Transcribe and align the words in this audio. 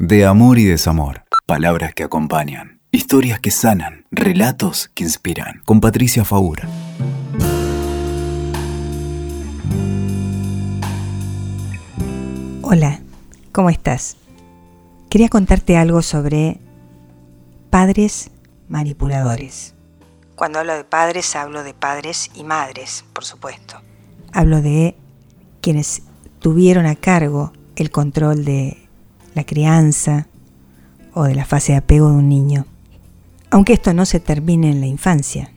De 0.00 0.24
amor 0.24 0.60
y 0.60 0.64
desamor. 0.64 1.24
Palabras 1.44 1.92
que 1.92 2.04
acompañan. 2.04 2.78
Historias 2.92 3.40
que 3.40 3.50
sanan. 3.50 4.06
Relatos 4.12 4.92
que 4.94 5.02
inspiran. 5.02 5.60
Con 5.64 5.80
Patricia 5.80 6.24
Faura. 6.24 6.68
Hola, 12.62 13.00
¿cómo 13.50 13.70
estás? 13.70 14.16
Quería 15.10 15.28
contarte 15.28 15.76
algo 15.76 16.00
sobre 16.02 16.60
padres 17.68 18.30
manipuladores. 18.68 19.74
Cuando 20.36 20.60
hablo 20.60 20.76
de 20.76 20.84
padres, 20.84 21.34
hablo 21.34 21.64
de 21.64 21.74
padres 21.74 22.30
y 22.36 22.44
madres, 22.44 23.04
por 23.12 23.24
supuesto. 23.24 23.82
Hablo 24.32 24.62
de 24.62 24.94
quienes 25.60 26.02
tuvieron 26.38 26.86
a 26.86 26.94
cargo 26.94 27.52
el 27.74 27.90
control 27.90 28.44
de 28.44 28.87
la 29.34 29.44
crianza 29.44 30.28
o 31.14 31.24
de 31.24 31.34
la 31.34 31.44
fase 31.44 31.72
de 31.72 31.78
apego 31.78 32.10
de 32.10 32.16
un 32.16 32.28
niño. 32.28 32.66
Aunque 33.50 33.72
esto 33.72 33.94
no 33.94 34.06
se 34.06 34.20
termine 34.20 34.70
en 34.70 34.80
la 34.80 34.86
infancia, 34.86 35.50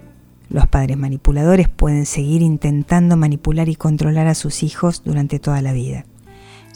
los 0.49 0.67
padres 0.67 0.97
manipuladores 0.97 1.69
pueden 1.69 2.05
seguir 2.05 2.41
intentando 2.41 3.17
manipular 3.17 3.69
y 3.69 3.75
controlar 3.75 4.27
a 4.27 4.35
sus 4.35 4.63
hijos 4.63 5.03
durante 5.03 5.39
toda 5.39 5.61
la 5.61 5.71
vida. 5.71 6.05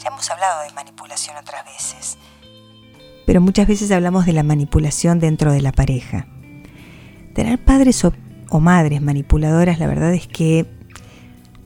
Ya 0.02 0.08
hemos 0.08 0.30
hablado 0.30 0.62
de 0.62 0.72
manipulación 0.74 1.36
otras 1.36 1.64
veces, 1.64 2.18
pero 3.26 3.40
muchas 3.40 3.66
veces 3.66 3.90
hablamos 3.90 4.24
de 4.26 4.32
la 4.32 4.42
manipulación 4.42 5.18
dentro 5.18 5.52
de 5.52 5.62
la 5.62 5.72
pareja. 5.72 6.26
Tener 7.34 7.62
padres 7.62 8.04
o, 8.04 8.12
o 8.50 8.60
madres 8.60 9.02
manipuladoras, 9.02 9.78
la 9.78 9.86
verdad 9.86 10.14
es 10.14 10.26
que 10.26 10.66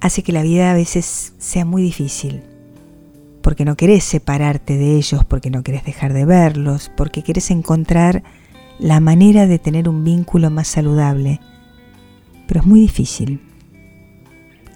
hace 0.00 0.22
que 0.22 0.32
la 0.32 0.42
vida 0.42 0.70
a 0.70 0.74
veces 0.74 1.34
sea 1.38 1.64
muy 1.64 1.82
difícil 1.82 2.42
porque 3.50 3.64
no 3.64 3.76
querés 3.76 4.04
separarte 4.04 4.76
de 4.76 4.94
ellos, 4.94 5.24
porque 5.24 5.50
no 5.50 5.64
querés 5.64 5.84
dejar 5.84 6.12
de 6.12 6.24
verlos, 6.24 6.88
porque 6.96 7.24
querés 7.24 7.50
encontrar 7.50 8.22
la 8.78 9.00
manera 9.00 9.48
de 9.48 9.58
tener 9.58 9.88
un 9.88 10.04
vínculo 10.04 10.50
más 10.50 10.68
saludable. 10.68 11.40
Pero 12.46 12.60
es 12.60 12.66
muy 12.68 12.78
difícil. 12.78 13.40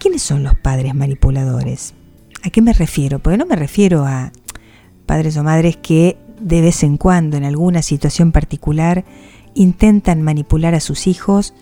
¿Quiénes 0.00 0.22
son 0.22 0.42
los 0.42 0.56
padres 0.56 0.92
manipuladores? 0.92 1.94
¿A 2.42 2.50
qué 2.50 2.62
me 2.62 2.72
refiero? 2.72 3.20
Porque 3.20 3.38
no 3.38 3.46
me 3.46 3.54
refiero 3.54 4.04
a 4.06 4.32
padres 5.06 5.36
o 5.36 5.44
madres 5.44 5.76
que 5.76 6.16
de 6.40 6.60
vez 6.60 6.82
en 6.82 6.96
cuando, 6.96 7.36
en 7.36 7.44
alguna 7.44 7.80
situación 7.80 8.32
particular, 8.32 9.04
intentan 9.54 10.20
manipular 10.20 10.74
a 10.74 10.80
sus 10.80 11.06
hijos 11.06 11.54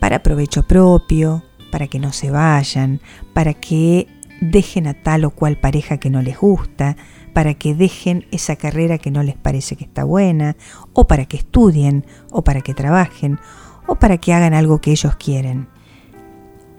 para 0.00 0.22
provecho 0.22 0.62
propio, 0.62 1.44
para 1.70 1.88
que 1.88 1.98
no 1.98 2.10
se 2.10 2.30
vayan, 2.30 3.02
para 3.34 3.52
que 3.52 4.08
dejen 4.42 4.88
a 4.88 4.94
tal 4.94 5.24
o 5.24 5.30
cual 5.30 5.56
pareja 5.56 5.98
que 5.98 6.10
no 6.10 6.20
les 6.20 6.38
gusta, 6.38 6.96
para 7.32 7.54
que 7.54 7.74
dejen 7.74 8.26
esa 8.32 8.56
carrera 8.56 8.98
que 8.98 9.10
no 9.10 9.22
les 9.22 9.36
parece 9.36 9.76
que 9.76 9.84
está 9.84 10.04
buena, 10.04 10.56
o 10.92 11.06
para 11.06 11.26
que 11.26 11.36
estudien, 11.36 12.04
o 12.30 12.42
para 12.42 12.60
que 12.60 12.74
trabajen, 12.74 13.38
o 13.86 13.94
para 13.96 14.18
que 14.18 14.34
hagan 14.34 14.52
algo 14.52 14.80
que 14.80 14.90
ellos 14.90 15.14
quieren. 15.16 15.68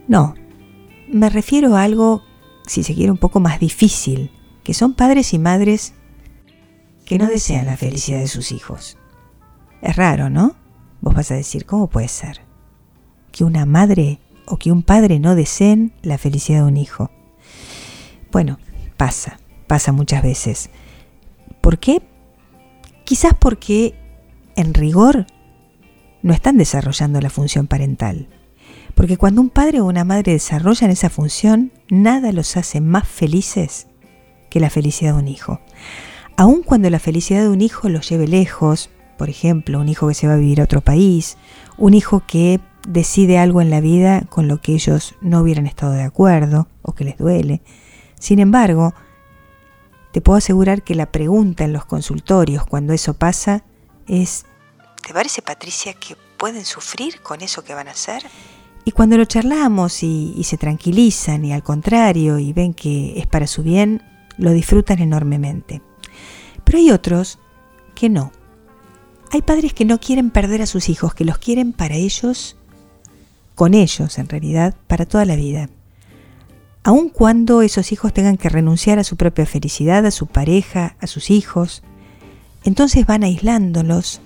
No, 0.08 0.36
me 1.12 1.30
refiero 1.30 1.76
a 1.76 1.84
algo, 1.84 2.22
si 2.68 2.84
se 2.84 2.94
quiere, 2.94 3.12
un 3.12 3.18
poco 3.18 3.40
más 3.40 3.60
difícil, 3.60 4.30
que 4.64 4.74
son 4.74 4.94
padres 4.94 5.34
y 5.34 5.40
madres 5.40 5.94
que 7.06 7.18
no 7.18 7.28
desean 7.28 7.66
la 7.66 7.78
felicidad 7.78 8.20
de 8.20 8.28
sus 8.28 8.52
hijos. 8.52 8.98
Es 9.82 9.96
raro, 9.96 10.30
¿no? 10.30 10.56
Vos 11.02 11.16
vas 11.16 11.32
a 11.32 11.36
decir, 11.36 11.66
¿cómo 11.66 11.88
puede 11.88 12.08
ser? 12.08 12.42
Que 13.32 13.44
una 13.44 13.66
madre 13.66 14.20
o 14.46 14.58
que 14.58 14.72
un 14.72 14.84
padre 14.84 15.20
no 15.20 15.36
deseen 15.36 15.94
la 16.02 16.18
felicidad 16.18 16.60
de 16.60 16.68
un 16.68 16.78
hijo. 16.78 17.10
Bueno, 18.34 18.58
pasa, 18.98 19.40
pasa 19.68 19.92
muchas 19.92 20.24
veces. 20.24 20.72
¿Por 21.62 21.78
qué? 21.78 22.02
Quizás 23.06 23.34
porque 23.40 23.94
en 24.56 24.74
rigor 24.74 25.28
no 26.24 26.34
están 26.34 26.58
desarrollando 26.58 27.22
la 27.22 27.30
función 27.30 27.68
parental. 27.68 28.28
Porque 28.96 29.18
cuando 29.18 29.40
un 29.40 29.52
padre 29.52 29.82
o 29.82 29.86
una 29.86 30.04
madre 30.04 30.34
desarrollan 30.34 30.90
esa 30.90 31.12
función, 31.12 31.72
nada 31.90 32.32
los 32.32 32.58
hace 32.58 32.82
más 32.82 33.08
felices 33.08 33.88
que 34.50 34.60
la 34.60 34.72
felicidad 34.72 35.14
de 35.14 35.20
un 35.20 35.28
hijo. 35.28 35.62
Aun 36.36 36.64
cuando 36.64 36.90
la 36.90 37.00
felicidad 37.00 37.44
de 37.44 37.50
un 37.50 37.62
hijo 37.62 37.88
los 37.88 38.10
lleve 38.10 38.28
lejos, 38.28 38.90
por 39.16 39.30
ejemplo, 39.30 39.80
un 39.80 39.90
hijo 39.90 40.08
que 40.08 40.16
se 40.16 40.28
va 40.28 40.34
a 40.34 40.38
vivir 40.38 40.60
a 40.60 40.64
otro 40.64 40.82
país, 40.82 41.38
un 41.78 41.94
hijo 41.94 42.24
que 42.26 42.60
decide 42.88 43.38
algo 43.38 43.62
en 43.62 43.70
la 43.70 43.80
vida 43.80 44.22
con 44.28 44.48
lo 44.48 44.60
que 44.60 44.74
ellos 44.74 45.14
no 45.22 45.42
hubieran 45.42 45.68
estado 45.68 45.94
de 45.94 46.02
acuerdo 46.02 46.68
o 46.82 46.94
que 46.94 47.04
les 47.04 47.18
duele, 47.18 47.62
sin 48.24 48.40
embargo, 48.40 48.94
te 50.14 50.22
puedo 50.22 50.38
asegurar 50.38 50.82
que 50.82 50.96
la 50.96 51.12
pregunta 51.12 51.66
en 51.66 51.74
los 51.74 51.84
consultorios 51.84 52.66
cuando 52.66 52.94
eso 52.94 53.16
pasa 53.16 53.66
es, 54.08 54.46
¿te 55.06 55.14
parece 55.14 55.42
Patricia 55.42 55.94
que 55.94 56.16
pueden 56.38 56.64
sufrir 56.64 57.20
con 57.20 57.42
eso 57.42 57.66
que 57.66 57.74
van 57.74 57.90
a 57.90 57.92
hacer? 57.92 58.24
Y 58.86 58.92
cuando 58.92 59.18
lo 59.18 59.26
charlamos 59.26 60.04
y, 60.04 60.42
se 60.46 60.56
tranquilizan 60.56 61.44
y 61.44 61.52
al 61.52 61.64
contrario 61.64 62.40
y 62.40 62.54
ven 62.54 62.74
que 62.74 63.20
es 63.20 63.28
para 63.28 63.46
su 63.46 63.62
bien, 63.62 64.02
lo 64.38 64.52
disfrutan 64.52 65.00
enormemente. 65.00 65.82
Pero 66.64 66.78
hay 66.78 66.92
otros 66.92 67.40
que 67.94 68.08
no. 68.08 68.32
Hay 69.32 69.42
padres 69.42 69.74
que 69.74 69.84
no 69.84 70.00
quieren 70.00 70.32
perder 70.32 70.62
a 70.62 70.66
sus 70.66 70.88
hijos, 70.88 71.14
que 71.14 71.26
los 71.26 71.40
quieren 71.40 71.74
para 71.74 71.96
ellos, 71.96 72.56
con 73.54 73.74
ellos 73.74 74.18
en 74.18 74.30
realidad, 74.30 74.76
para 74.88 75.06
toda 75.06 75.26
la 75.26 75.36
vida 75.36 75.68
aun 76.84 77.10
cuando 77.10 77.62
esos 77.62 77.92
hijos 77.92 78.14
tengan 78.14 78.38
que 78.38 78.50
renunciar 78.50 79.00
a 79.00 79.04
su 79.04 79.16
propia 79.16 79.46
felicidad, 79.46 80.06
a 80.06 80.12
su 80.12 80.28
pareja, 80.28 80.96
a 81.00 81.08
sus 81.08 81.30
hijos, 81.30 81.84
entonces 82.64 83.06
van 83.06 83.24
aislándolos 83.24 84.22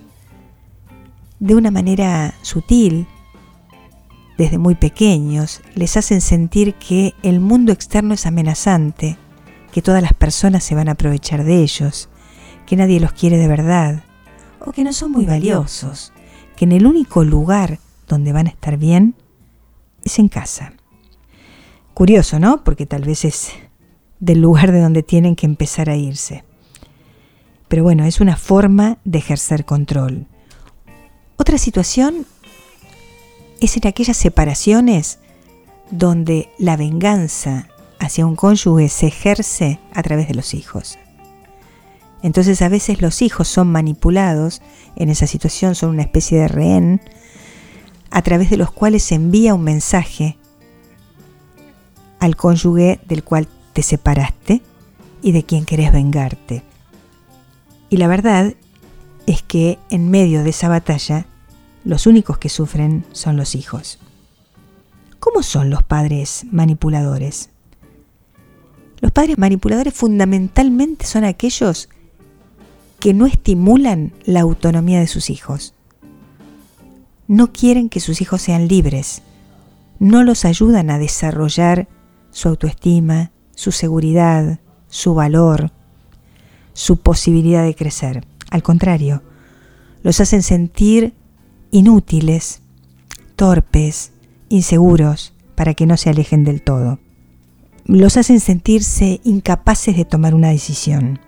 de 1.40 1.54
una 1.54 1.70
manera 1.70 2.34
sutil, 2.42 3.06
desde 4.36 4.58
muy 4.58 4.76
pequeños, 4.76 5.62
les 5.74 5.96
hacen 5.96 6.20
sentir 6.20 6.74
que 6.74 7.14
el 7.22 7.40
mundo 7.40 7.72
externo 7.72 8.14
es 8.14 8.26
amenazante, 8.26 9.18
que 9.72 9.82
todas 9.82 10.02
las 10.02 10.12
personas 10.12 10.62
se 10.62 10.74
van 10.74 10.88
a 10.88 10.92
aprovechar 10.92 11.44
de 11.44 11.62
ellos, 11.62 12.08
que 12.66 12.76
nadie 12.76 13.00
los 13.00 13.12
quiere 13.12 13.36
de 13.36 13.48
verdad, 13.48 14.04
o 14.60 14.72
que 14.72 14.84
no 14.84 14.92
son 14.92 15.12
muy 15.12 15.24
valiosos, 15.24 16.12
que 16.56 16.64
en 16.64 16.72
el 16.72 16.86
único 16.86 17.24
lugar 17.24 17.78
donde 18.06 18.32
van 18.32 18.46
a 18.46 18.50
estar 18.50 18.76
bien 18.76 19.14
es 20.04 20.18
en 20.18 20.28
casa. 20.28 20.77
Curioso, 21.98 22.38
¿no? 22.38 22.62
Porque 22.62 22.86
tal 22.86 23.02
vez 23.02 23.24
es 23.24 23.50
del 24.20 24.40
lugar 24.40 24.70
de 24.70 24.80
donde 24.80 25.02
tienen 25.02 25.34
que 25.34 25.46
empezar 25.46 25.90
a 25.90 25.96
irse. 25.96 26.44
Pero 27.66 27.82
bueno, 27.82 28.04
es 28.04 28.20
una 28.20 28.36
forma 28.36 28.98
de 29.04 29.18
ejercer 29.18 29.64
control. 29.64 30.28
Otra 31.38 31.58
situación 31.58 32.24
es 33.58 33.76
en 33.76 33.88
aquellas 33.88 34.16
separaciones 34.16 35.18
donde 35.90 36.50
la 36.56 36.76
venganza 36.76 37.66
hacia 37.98 38.26
un 38.26 38.36
cónyuge 38.36 38.88
se 38.90 39.08
ejerce 39.08 39.80
a 39.92 40.00
través 40.04 40.28
de 40.28 40.34
los 40.34 40.54
hijos. 40.54 41.00
Entonces 42.22 42.62
a 42.62 42.68
veces 42.68 43.02
los 43.02 43.22
hijos 43.22 43.48
son 43.48 43.72
manipulados, 43.72 44.62
en 44.94 45.08
esa 45.08 45.26
situación 45.26 45.74
son 45.74 45.90
una 45.90 46.02
especie 46.02 46.38
de 46.38 46.46
rehén, 46.46 47.00
a 48.12 48.22
través 48.22 48.50
de 48.50 48.56
los 48.56 48.70
cuales 48.70 49.02
se 49.02 49.16
envía 49.16 49.52
un 49.52 49.64
mensaje 49.64 50.38
al 52.20 52.36
cónyuge 52.36 53.00
del 53.06 53.24
cual 53.24 53.48
te 53.72 53.82
separaste 53.82 54.62
y 55.22 55.32
de 55.32 55.44
quien 55.44 55.64
querés 55.64 55.92
vengarte. 55.92 56.62
Y 57.90 57.96
la 57.96 58.06
verdad 58.06 58.54
es 59.26 59.42
que 59.42 59.78
en 59.90 60.10
medio 60.10 60.42
de 60.42 60.50
esa 60.50 60.68
batalla, 60.68 61.26
los 61.84 62.06
únicos 62.06 62.38
que 62.38 62.48
sufren 62.48 63.04
son 63.12 63.36
los 63.36 63.54
hijos. 63.54 63.98
¿Cómo 65.20 65.42
son 65.42 65.70
los 65.70 65.82
padres 65.82 66.44
manipuladores? 66.50 67.50
Los 69.00 69.12
padres 69.12 69.38
manipuladores 69.38 69.94
fundamentalmente 69.94 71.06
son 71.06 71.24
aquellos 71.24 71.88
que 73.00 73.14
no 73.14 73.26
estimulan 73.26 74.12
la 74.24 74.40
autonomía 74.40 75.00
de 75.00 75.06
sus 75.06 75.30
hijos. 75.30 75.74
No 77.26 77.52
quieren 77.52 77.88
que 77.88 78.00
sus 78.00 78.20
hijos 78.20 78.42
sean 78.42 78.68
libres, 78.68 79.22
no 79.98 80.24
los 80.24 80.44
ayudan 80.44 80.90
a 80.90 80.98
desarrollar 80.98 81.88
su 82.30 82.48
autoestima, 82.48 83.32
su 83.54 83.72
seguridad, 83.72 84.60
su 84.88 85.14
valor, 85.14 85.72
su 86.72 86.98
posibilidad 86.98 87.64
de 87.64 87.74
crecer. 87.74 88.26
Al 88.50 88.62
contrario, 88.62 89.22
los 90.02 90.20
hacen 90.20 90.42
sentir 90.42 91.14
inútiles, 91.70 92.62
torpes, 93.36 94.12
inseguros, 94.48 95.34
para 95.54 95.74
que 95.74 95.86
no 95.86 95.96
se 95.96 96.08
alejen 96.08 96.44
del 96.44 96.62
todo. 96.62 97.00
Los 97.84 98.16
hacen 98.16 98.38
sentirse 98.38 99.20
incapaces 99.24 99.96
de 99.96 100.04
tomar 100.04 100.34
una 100.34 100.50
decisión. 100.50 101.18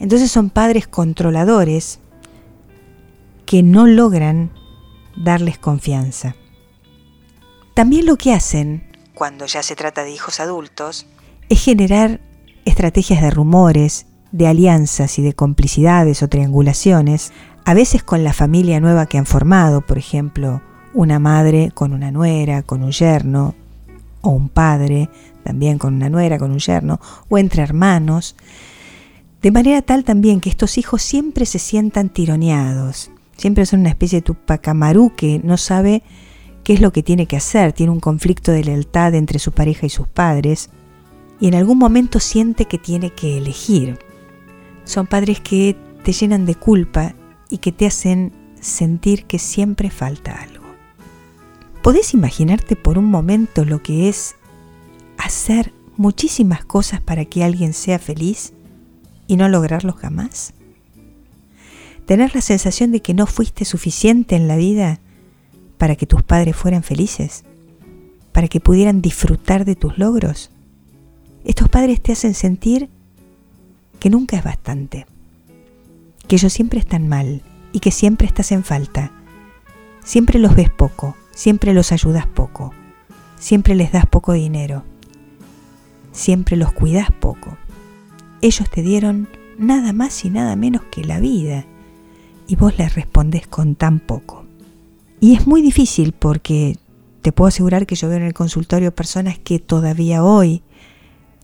Entonces 0.00 0.30
son 0.30 0.50
padres 0.50 0.88
controladores 0.88 2.00
que 3.46 3.62
no 3.62 3.86
logran 3.86 4.50
darles 5.16 5.58
confianza. 5.58 6.34
También 7.74 8.06
lo 8.06 8.16
que 8.16 8.32
hacen 8.32 8.91
cuando 9.22 9.46
ya 9.46 9.62
se 9.62 9.76
trata 9.76 10.02
de 10.02 10.10
hijos 10.10 10.40
adultos, 10.40 11.06
es 11.48 11.62
generar 11.62 12.18
estrategias 12.64 13.22
de 13.22 13.30
rumores 13.30 14.06
de 14.32 14.48
alianzas 14.48 15.16
y 15.16 15.22
de 15.22 15.32
complicidades 15.32 16.24
o 16.24 16.28
triangulaciones, 16.28 17.32
a 17.64 17.72
veces 17.72 18.02
con 18.02 18.24
la 18.24 18.32
familia 18.32 18.80
nueva 18.80 19.06
que 19.06 19.18
han 19.18 19.26
formado, 19.26 19.80
por 19.82 19.96
ejemplo, 19.96 20.60
una 20.92 21.20
madre 21.20 21.70
con 21.72 21.92
una 21.92 22.10
nuera, 22.10 22.64
con 22.64 22.82
un 22.82 22.90
yerno, 22.90 23.54
o 24.22 24.30
un 24.30 24.48
padre 24.48 25.08
también 25.44 25.78
con 25.78 25.94
una 25.94 26.10
nuera, 26.10 26.36
con 26.36 26.50
un 26.50 26.58
yerno, 26.58 26.98
o 27.28 27.38
entre 27.38 27.62
hermanos, 27.62 28.34
de 29.40 29.52
manera 29.52 29.82
tal 29.82 30.02
también 30.02 30.40
que 30.40 30.50
estos 30.50 30.78
hijos 30.78 31.00
siempre 31.00 31.46
se 31.46 31.60
sientan 31.60 32.08
tironeados, 32.08 33.12
siempre 33.36 33.66
son 33.66 33.82
una 33.82 33.90
especie 33.90 34.18
de 34.18 34.22
tupacamarú 34.22 35.12
que 35.14 35.40
no 35.44 35.58
sabe 35.58 36.02
qué 36.64 36.74
es 36.74 36.80
lo 36.80 36.92
que 36.92 37.02
tiene 37.02 37.26
que 37.26 37.36
hacer, 37.36 37.72
tiene 37.72 37.92
un 37.92 38.00
conflicto 38.00 38.52
de 38.52 38.64
lealtad 38.64 39.14
entre 39.14 39.38
su 39.38 39.52
pareja 39.52 39.86
y 39.86 39.90
sus 39.90 40.08
padres, 40.08 40.70
y 41.40 41.48
en 41.48 41.54
algún 41.54 41.78
momento 41.78 42.20
siente 42.20 42.66
que 42.66 42.78
tiene 42.78 43.10
que 43.10 43.38
elegir. 43.38 43.98
Son 44.84 45.06
padres 45.06 45.40
que 45.40 45.76
te 46.04 46.12
llenan 46.12 46.46
de 46.46 46.54
culpa 46.54 47.14
y 47.48 47.58
que 47.58 47.72
te 47.72 47.86
hacen 47.86 48.32
sentir 48.60 49.24
que 49.24 49.38
siempre 49.38 49.90
falta 49.90 50.32
algo. 50.32 50.64
¿Podés 51.82 52.14
imaginarte 52.14 52.76
por 52.76 52.96
un 52.96 53.06
momento 53.06 53.64
lo 53.64 53.82
que 53.82 54.08
es 54.08 54.36
hacer 55.18 55.72
muchísimas 55.96 56.64
cosas 56.64 57.00
para 57.00 57.24
que 57.24 57.42
alguien 57.42 57.72
sea 57.72 57.98
feliz 57.98 58.52
y 59.26 59.36
no 59.36 59.48
lograrlo 59.48 59.92
jamás? 59.92 60.54
¿Tener 62.06 62.34
la 62.34 62.40
sensación 62.40 62.92
de 62.92 63.00
que 63.00 63.14
no 63.14 63.26
fuiste 63.26 63.64
suficiente 63.64 64.36
en 64.36 64.46
la 64.46 64.56
vida 64.56 65.00
para 65.82 65.96
que 65.96 66.06
tus 66.06 66.22
padres 66.22 66.54
fueran 66.54 66.84
felices? 66.84 67.42
¿Para 68.30 68.46
que 68.46 68.60
pudieran 68.60 69.02
disfrutar 69.02 69.64
de 69.64 69.74
tus 69.74 69.98
logros? 69.98 70.52
Estos 71.44 71.68
padres 71.68 72.00
te 72.00 72.12
hacen 72.12 72.34
sentir 72.34 72.88
que 73.98 74.08
nunca 74.08 74.36
es 74.36 74.44
bastante, 74.44 75.06
que 76.28 76.36
ellos 76.36 76.52
siempre 76.52 76.78
están 76.78 77.08
mal 77.08 77.42
y 77.72 77.80
que 77.80 77.90
siempre 77.90 78.28
estás 78.28 78.52
en 78.52 78.62
falta. 78.62 79.10
Siempre 80.04 80.38
los 80.38 80.54
ves 80.54 80.70
poco, 80.70 81.16
siempre 81.32 81.74
los 81.74 81.90
ayudas 81.90 82.28
poco, 82.28 82.72
siempre 83.36 83.74
les 83.74 83.90
das 83.90 84.06
poco 84.06 84.34
dinero, 84.34 84.84
siempre 86.12 86.56
los 86.56 86.70
cuidas 86.70 87.10
poco. 87.10 87.56
Ellos 88.40 88.70
te 88.70 88.82
dieron 88.82 89.28
nada 89.58 89.92
más 89.92 90.24
y 90.24 90.30
nada 90.30 90.54
menos 90.54 90.82
que 90.92 91.02
la 91.02 91.18
vida 91.18 91.64
y 92.46 92.54
vos 92.54 92.78
les 92.78 92.94
respondes 92.94 93.48
con 93.48 93.74
tan 93.74 93.98
poco. 93.98 94.41
Y 95.22 95.36
es 95.36 95.46
muy 95.46 95.62
difícil 95.62 96.10
porque 96.10 96.76
te 97.20 97.30
puedo 97.30 97.46
asegurar 97.46 97.86
que 97.86 97.94
yo 97.94 98.08
veo 98.08 98.16
en 98.16 98.24
el 98.24 98.34
consultorio 98.34 98.92
personas 98.92 99.38
que 99.38 99.60
todavía 99.60 100.24
hoy, 100.24 100.64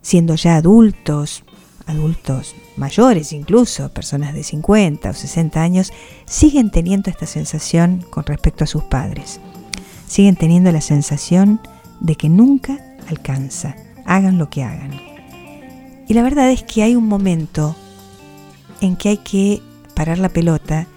siendo 0.02 0.34
ya 0.34 0.56
adultos, 0.56 1.44
adultos 1.86 2.56
mayores 2.76 3.32
incluso, 3.32 3.88
personas 3.90 4.34
de 4.34 4.42
50 4.42 5.08
o 5.08 5.14
60 5.14 5.62
años, 5.62 5.92
siguen 6.26 6.72
teniendo 6.72 7.08
esta 7.08 7.26
sensación 7.26 8.04
con 8.10 8.24
respecto 8.24 8.64
a 8.64 8.66
sus 8.66 8.82
padres. 8.82 9.38
Siguen 10.08 10.34
teniendo 10.34 10.72
la 10.72 10.80
sensación 10.80 11.60
de 12.00 12.16
que 12.16 12.28
nunca 12.28 12.80
alcanza, 13.08 13.76
hagan 14.04 14.38
lo 14.38 14.50
que 14.50 14.64
hagan. 14.64 14.90
Y 16.08 16.14
la 16.14 16.24
verdad 16.24 16.50
es 16.50 16.64
que 16.64 16.82
hay 16.82 16.96
un 16.96 17.06
momento 17.06 17.76
en 18.80 18.96
que 18.96 19.10
hay 19.10 19.18
que 19.18 19.62
parar 19.94 20.18
la 20.18 20.30
pelota, 20.30 20.88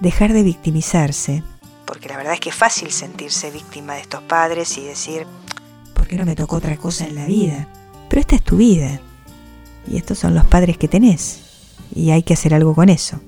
dejar 0.00 0.32
de 0.32 0.42
victimizarse, 0.42 1.44
porque 1.90 2.08
la 2.08 2.16
verdad 2.16 2.34
es 2.34 2.40
que 2.40 2.50
es 2.50 2.54
fácil 2.54 2.92
sentirse 2.92 3.50
víctima 3.50 3.94
de 3.94 4.02
estos 4.02 4.22
padres 4.22 4.78
y 4.78 4.84
decir, 4.84 5.26
¿por 5.92 6.06
qué 6.06 6.14
no 6.14 6.24
me 6.24 6.36
tocó 6.36 6.54
otra 6.54 6.76
cosa 6.76 7.04
en 7.04 7.16
la 7.16 7.26
vida? 7.26 7.66
Pero 8.08 8.20
esta 8.20 8.36
es 8.36 8.44
tu 8.44 8.58
vida 8.58 9.00
y 9.90 9.96
estos 9.96 10.16
son 10.20 10.36
los 10.36 10.46
padres 10.46 10.78
que 10.78 10.86
tenés 10.86 11.74
y 11.92 12.12
hay 12.12 12.22
que 12.22 12.34
hacer 12.34 12.54
algo 12.54 12.76
con 12.76 12.90
eso. 12.90 13.18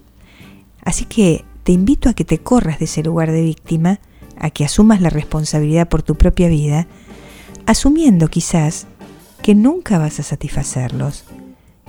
Así 0.85 1.07
que 1.07 1.45
te 1.65 1.73
invito 1.73 2.09
a 2.09 2.15
que 2.15 2.25
te 2.25 2.39
corras 2.39 2.79
de 2.79 2.85
ese 2.85 3.03
lugar 3.03 3.33
de 3.33 3.43
víctima, 3.43 3.99
a 4.39 4.51
que 4.51 4.65
asumas 4.65 5.01
la 5.01 5.11
responsabilidad 5.11 5.89
por 5.89 6.05
tu 6.05 6.15
propia 6.15 6.47
vida, 6.47 6.87
asumiendo 7.67 8.29
quizás 8.29 8.87
que 9.43 9.57
nunca 9.57 9.99
vas 9.99 10.21
a 10.21 10.23
satisfacerlos, 10.23 11.25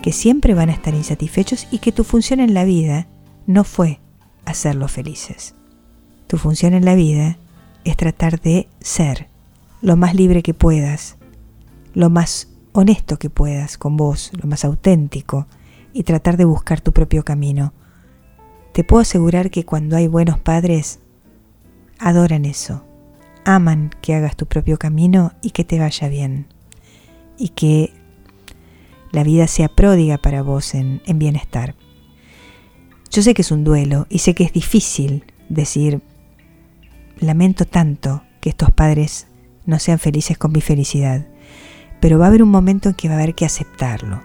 que 0.01 0.11
siempre 0.11 0.55
van 0.55 0.71
a 0.71 0.73
estar 0.73 0.95
insatisfechos 0.95 1.67
y 1.69 1.77
que 1.77 1.91
tu 1.91 2.03
función 2.03 2.39
en 2.39 2.55
la 2.55 2.63
vida 2.63 3.05
no 3.45 3.63
fue 3.63 3.99
hacerlos 4.43 4.91
felices. 4.91 5.53
Tu 6.33 6.39
función 6.39 6.73
en 6.73 6.83
la 6.83 6.95
vida 6.95 7.37
es 7.83 7.95
tratar 7.95 8.41
de 8.41 8.67
ser 8.79 9.27
lo 9.83 9.95
más 9.95 10.15
libre 10.15 10.41
que 10.41 10.55
puedas, 10.55 11.17
lo 11.93 12.09
más 12.09 12.47
honesto 12.71 13.19
que 13.19 13.29
puedas 13.29 13.77
con 13.77 13.97
vos, 13.97 14.31
lo 14.41 14.49
más 14.49 14.65
auténtico, 14.65 15.45
y 15.93 16.01
tratar 16.01 16.35
de 16.37 16.45
buscar 16.45 16.81
tu 16.81 16.91
propio 16.91 17.23
camino. 17.23 17.71
Te 18.73 18.83
puedo 18.83 19.03
asegurar 19.03 19.51
que 19.51 19.63
cuando 19.63 19.95
hay 19.95 20.07
buenos 20.07 20.39
padres, 20.39 21.01
adoran 21.99 22.45
eso, 22.45 22.83
aman 23.45 23.91
que 24.01 24.15
hagas 24.15 24.35
tu 24.35 24.47
propio 24.47 24.79
camino 24.79 25.33
y 25.43 25.51
que 25.51 25.63
te 25.63 25.77
vaya 25.77 26.07
bien, 26.07 26.47
y 27.37 27.49
que 27.49 27.93
la 29.11 29.23
vida 29.23 29.45
sea 29.45 29.67
pródiga 29.69 30.17
para 30.17 30.41
vos 30.41 30.73
en, 30.73 31.03
en 31.05 31.19
bienestar. 31.19 31.75
Yo 33.11 33.21
sé 33.21 33.35
que 33.35 33.43
es 33.43 33.51
un 33.51 33.63
duelo 33.63 34.07
y 34.09 34.17
sé 34.17 34.33
que 34.33 34.45
es 34.45 34.51
difícil 34.51 35.25
decir, 35.47 36.01
lamento 37.23 37.65
tanto 37.65 38.23
que 38.41 38.49
estos 38.49 38.71
padres 38.71 39.27
no 39.65 39.79
sean 39.79 39.99
felices 39.99 40.37
con 40.37 40.51
mi 40.51 40.61
felicidad 40.61 41.25
pero 42.03 42.19
va 42.19 42.25
a 42.25 42.27
haber 42.27 42.43
un 42.43 42.51
momento 42.51 42.89
en 42.89 42.95
que 42.95 43.07
va 43.07 43.13
a 43.13 43.17
haber 43.17 43.33
que 43.33 43.45
aceptarlo, 43.45 44.21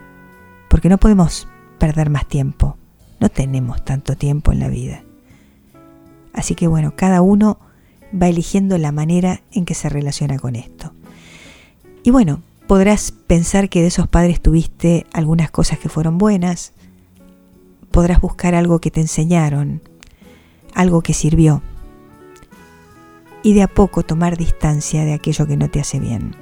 porque 0.69 0.89
no 0.89 0.99
podemos 0.99 1.47
perder 1.79 2.11
más 2.11 2.27
tiempo, 2.27 2.77
no 3.21 3.29
tenemos 3.29 3.85
tanto 3.85 4.17
tiempo 4.17 4.51
en 4.51 4.59
la 4.59 4.67
vida. 4.67 5.05
Así 6.33 6.57
que 6.57 6.67
bueno, 6.67 6.95
cada 6.97 7.23
uno 7.23 7.61
va 8.13 8.27
eligiendo 8.27 8.79
la 8.79 8.91
manera 8.91 9.43
en 9.53 9.65
que 9.65 9.75
se 9.75 9.89
relaciona 9.89 10.41
con 10.41 10.57
esto. 10.57 10.93
Y 12.03 12.11
bueno, 12.11 12.43
podrás 12.67 13.13
pensar 13.13 13.69
que 13.69 13.81
de 13.81 13.87
esos 13.87 14.09
padres 14.09 14.41
tuviste 14.41 15.07
algunas 15.13 15.53
cosas 15.53 15.79
que 15.79 15.89
fueron 15.89 16.19
buenas, 16.19 16.73
podrás 17.93 18.21
buscar 18.21 18.57
algo 18.57 18.81
que 18.81 18.91
te 18.91 19.01
enseñaron, 19.01 19.83
algo 20.75 21.01
que 21.03 21.15
sirvió, 21.15 21.63
y 23.43 23.55
de 23.55 23.63
a 23.63 23.69
poco 23.69 24.03
tomar 24.03 24.37
distancia 24.37 25.05
de 25.05 25.15
aquello 25.15 25.47
que 25.47 25.57
no 25.57 25.69
te 25.71 25.81
hace 25.81 25.99
bien 25.99 26.37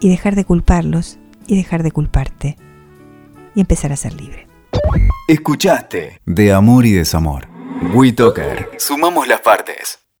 y 0.00 0.08
dejar 0.08 0.34
de 0.34 0.44
culparlos 0.44 1.18
y 1.46 1.56
dejar 1.56 1.82
de 1.82 1.92
culparte 1.92 2.56
y 3.54 3.60
empezar 3.60 3.92
a 3.92 3.96
ser 3.96 4.14
libre. 4.14 4.46
Escuchaste 5.28 6.20
de 6.24 6.52
amor 6.52 6.86
y 6.86 6.92
desamor. 6.92 7.46
WeToker. 7.94 8.70
Sumamos 8.78 9.28
las 9.28 9.40
partes. 9.40 10.00